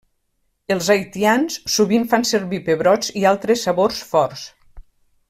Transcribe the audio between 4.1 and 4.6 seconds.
forts.